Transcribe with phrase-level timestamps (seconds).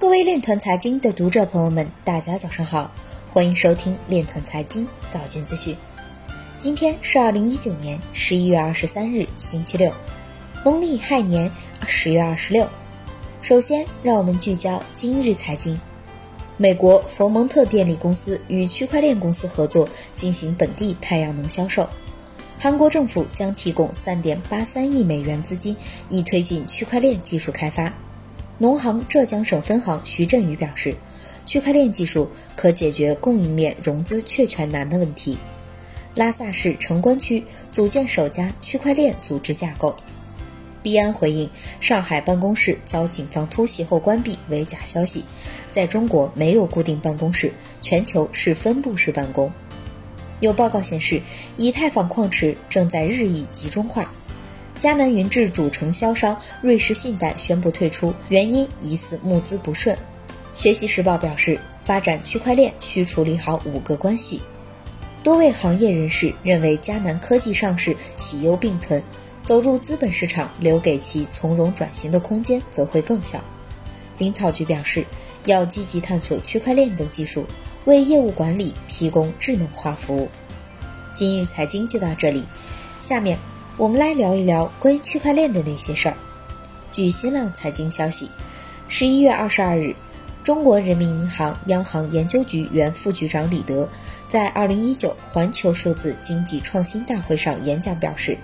[0.00, 2.88] 各位链团财经的读者朋友们，大家早上好，
[3.32, 5.76] 欢迎收听链团财经早间资讯。
[6.56, 9.92] 今天是二零一九年十一月二十三日，星期六，
[10.64, 11.50] 农历亥年
[11.84, 12.68] 十月二十六。
[13.42, 15.76] 首先，让我们聚焦今日财经。
[16.56, 21.88] 美国佛蒙特电力公司与区块链公司合作进行本地太阳能销售。
[22.56, 25.76] 韩国政府将提供三点八三亿美元资金，
[26.08, 27.92] 以推进区块链技术开发。
[28.60, 30.92] 农行浙江省分行徐振宇表示，
[31.46, 35.38] 区块链技术可解决供应链融资确权难的问题。
[36.16, 39.94] 拉萨市城关区组建首家区块链组织架构。
[40.82, 41.48] 币安回应
[41.80, 45.24] 上海办公室遭警方突袭后关闭为假消息，
[45.70, 49.52] 在中国没有固定办公室，全球是分布式办公。
[50.40, 51.22] 有报告显示，
[51.56, 54.12] 以太坊矿池正在日益集中化。
[54.78, 59.96] 迦南云智主承销商瑞士信贷宣布退出，原因疑似募资不顺。
[60.54, 64.40] 学习时报表示，发展区块链需处理好五个关系。
[65.24, 69.02] 多位行业人士认为，迦南科技上市喜忧并存，
[69.42, 73.42] 走入资本市场留给其从容转型的空间则会更小。
[74.16, 75.04] 林草局表示，
[75.46, 77.44] 要积极探索区块链等技术，
[77.84, 80.28] 为业务管理提供智能化服务。
[81.16, 82.44] 今日财经就到这里，
[83.00, 83.36] 下面。
[83.78, 86.16] 我们来聊一聊关于区块链的那些事儿。
[86.90, 88.28] 据新浪财经消息，
[88.88, 89.94] 十一月二十二日，
[90.42, 93.88] 中国人民银行央行研究局原副局长李德
[94.28, 98.36] 在二零一九环球数字经济创新大会上演讲表示，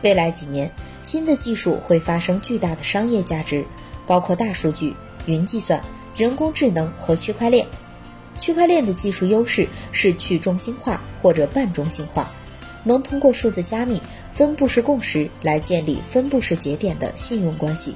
[0.00, 0.72] 未来几年
[1.02, 3.66] 新的技术会发生巨大的商业价值，
[4.06, 5.78] 包括大数据、云计算、
[6.16, 7.66] 人工智能和区块链。
[8.38, 12.26] 区块链的技术优势是去中心化或者半中心化。
[12.82, 14.00] 能通过数字加密、
[14.32, 17.94] 分布式共识来建立分布式节点的信用关系，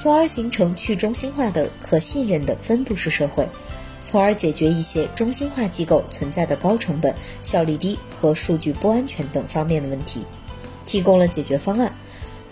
[0.00, 3.46] 从而形成去中心化的可信任的分布式社会，
[4.04, 10.24] 从而解决一些中心化机构存在的高成本、效率低和数据不安全等方面的问题，
[10.86, 11.92] 提供了解决方案。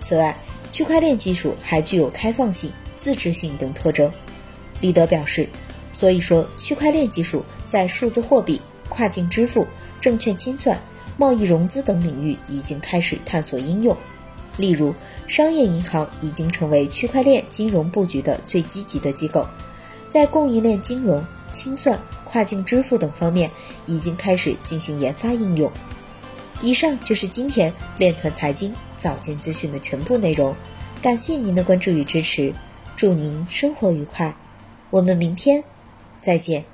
[0.01, 0.37] 此外，
[0.71, 4.11] 区块链技术还具有开放性、自治性等特征。
[4.81, 5.49] 李德表示，
[5.93, 9.67] 所以说区块链技术在数字货币、跨境支付、
[10.01, 10.79] 证券清算。
[11.17, 13.97] 贸易融资等领域已经开始探索应用，
[14.57, 14.95] 例如，
[15.27, 19.47] 商业银行已经成为区块链金融布局的最积极的机构，
[20.11, 23.51] 在供应链金融、清算、跨境支付等方面
[23.87, 25.71] 已经开始进行研发应用。
[26.61, 30.55] 以上就是今天链团财经早间资讯的全部内容，
[31.03, 32.55] 感谢您的关注与支持，
[32.97, 34.35] 祝您生活愉快，
[34.91, 35.63] 我们明天
[36.21, 36.73] 再见。